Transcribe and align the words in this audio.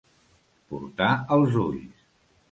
Portar 0.71 1.09
els 1.35 1.59
ulls. 1.65 2.01